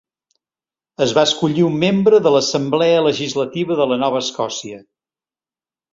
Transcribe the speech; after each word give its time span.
Es 1.05 1.11
va 1.17 1.23
escollir 1.29 1.65
un 1.67 1.75
membre 1.83 2.21
de 2.27 2.31
l"Assemblea 2.35 3.05
Legislativa 3.09 3.81
de 3.83 3.91
la 3.93 3.99
Nova 4.05 4.27
Escòcia. 4.29 4.85